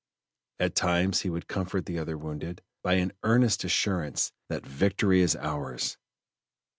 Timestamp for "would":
1.29-1.47